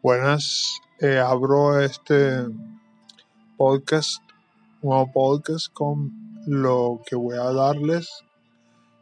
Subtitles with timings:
[0.00, 2.46] Buenas, eh, abro este
[3.56, 4.22] podcast,
[4.80, 6.12] nuevo podcast con
[6.46, 8.08] lo que voy a darles.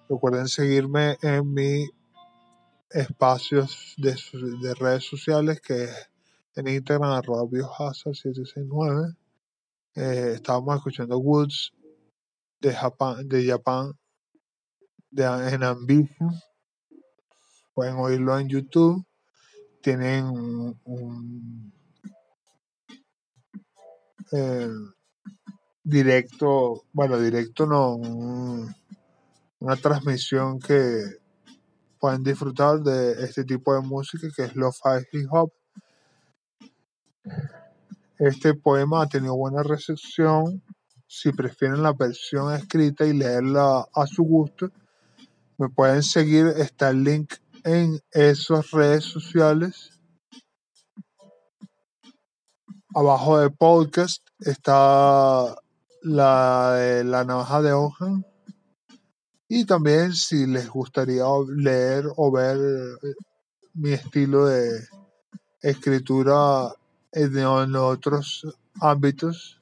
[0.09, 1.91] Recuerden seguirme en mis
[2.89, 4.17] espacios de,
[4.63, 6.11] de redes sociales que es
[6.55, 9.17] en Instagram arroba biohazard769.
[9.97, 11.75] Eh, estábamos escuchando Woods
[12.59, 13.93] de Japan, de Japan
[15.11, 16.31] de, en Ambition.
[17.75, 19.07] Pueden oírlo en YouTube
[19.87, 21.73] tienen un,
[24.33, 24.69] eh,
[25.85, 27.95] directo, bueno, directo no,
[29.61, 31.05] una transmisión que
[32.01, 35.53] pueden disfrutar de este tipo de música que es lo-fi hip hop.
[38.19, 40.65] Este poema ha tenido buena recepción.
[41.07, 44.69] Si prefieren la versión escrita y leerla a su gusto,
[45.59, 46.49] me pueden seguir.
[46.57, 47.35] Está el link
[47.67, 49.91] en esas redes sociales.
[52.95, 55.57] Abajo de podcast está
[56.01, 58.07] la de la navaja de hoja.
[59.49, 63.15] Y también si les gustaría leer o ver eh,
[63.75, 64.87] mi estilo de
[65.61, 66.73] escritura
[67.11, 68.47] en otros
[68.81, 69.61] ámbitos.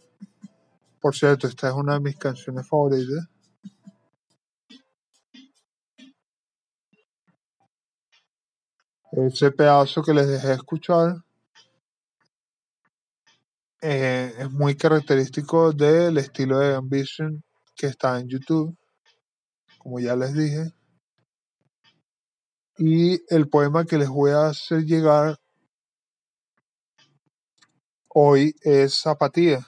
[1.00, 3.28] Por cierto, esta es una de mis canciones favoritas.
[9.17, 11.25] Ese pedazo que les dejé escuchar
[13.81, 17.45] eh, es muy característico del estilo de Ambition
[17.77, 18.77] que está en YouTube,
[19.79, 20.73] como ya les dije.
[22.79, 25.39] Y el poema que les voy a hacer llegar
[28.09, 29.65] hoy es apatía.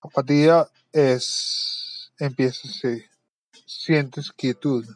[0.00, 3.04] Apatía es, empieza así,
[3.66, 4.86] sientes quietud,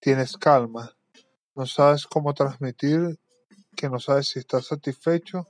[0.00, 0.96] tienes calma,
[1.60, 3.18] no sabes cómo transmitir
[3.76, 5.46] que no sabes si estás satisfecho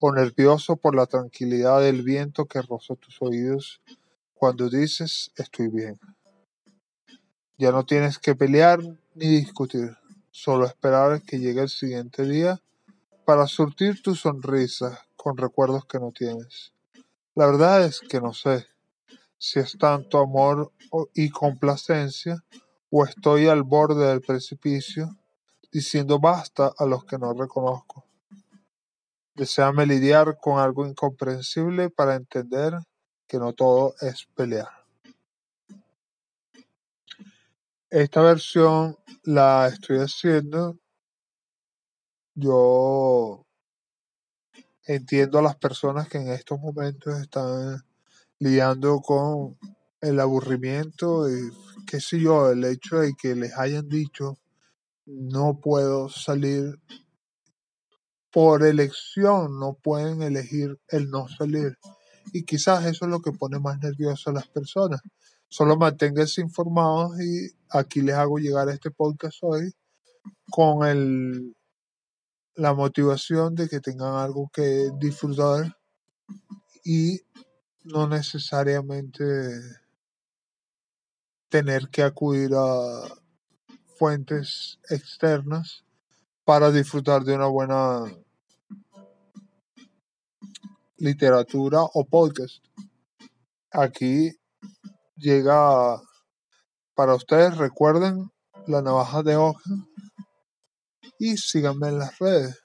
[0.00, 3.80] o nervioso por la tranquilidad del viento que roza tus oídos
[4.34, 5.96] cuando dices estoy bien.
[7.56, 8.80] Ya no tienes que pelear
[9.14, 9.96] ni discutir,
[10.32, 12.60] solo esperar que llegue el siguiente día
[13.24, 16.72] para surtir tu sonrisa con recuerdos que no tienes.
[17.36, 18.66] La verdad es que no sé
[19.38, 20.72] si es tanto amor
[21.14, 22.42] y complacencia
[22.90, 25.16] o estoy al borde del precipicio
[25.74, 28.04] diciendo basta a los que no reconozco.
[29.34, 32.74] Deseame lidiar con algo incomprensible para entender
[33.26, 34.68] que no todo es pelear.
[37.90, 40.78] Esta versión la estoy haciendo.
[42.36, 43.44] Yo
[44.84, 47.84] entiendo a las personas que en estos momentos están
[48.38, 49.58] lidiando con
[50.00, 51.50] el aburrimiento y
[51.84, 54.38] qué sé yo, el hecho de que les hayan dicho
[55.06, 56.78] no puedo salir
[58.30, 61.78] por elección, no pueden elegir el no salir.
[62.32, 65.00] Y quizás eso es lo que pone más nervioso a las personas.
[65.48, 69.72] Solo manténganse informados y aquí les hago llegar este podcast hoy
[70.50, 71.54] con el,
[72.56, 75.76] la motivación de que tengan algo que disfrutar
[76.84, 77.20] y
[77.84, 79.24] no necesariamente
[81.48, 83.23] tener que acudir a
[83.96, 85.84] fuentes externas
[86.44, 88.04] para disfrutar de una buena
[90.96, 92.64] literatura o podcast.
[93.70, 94.32] Aquí
[95.16, 96.00] llega
[96.94, 98.30] para ustedes, recuerden
[98.66, 99.70] la navaja de hoja
[101.18, 102.62] y síganme en las redes.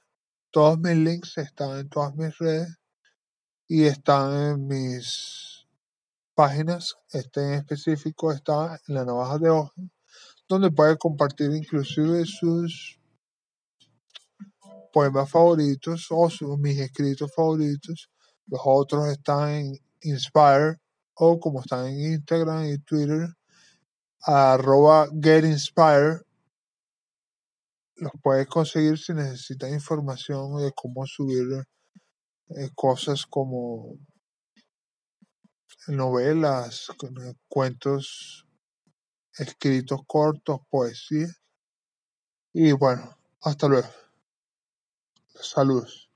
[0.51, 2.79] Todos mis links están en todas mis redes
[3.68, 5.68] y están en mis
[6.34, 6.95] páginas.
[7.12, 9.73] Este en específico está en la navaja de hoja
[10.50, 13.00] donde puede compartir inclusive sus
[14.92, 18.10] poemas favoritos o sus, mis escritos favoritos.
[18.48, 20.78] Los otros están en Inspire
[21.14, 23.28] o como están en Instagram y Twitter,
[24.22, 26.22] arroba GetInspire.
[27.98, 31.63] Los puedes conseguir si necesitas información de cómo subir
[32.50, 34.00] eh, cosas como
[35.88, 36.88] novelas,
[37.48, 38.49] cuentos
[39.39, 41.27] escritos cortos, poesía.
[42.53, 43.88] Y bueno, hasta luego.
[45.36, 46.08] Saludos.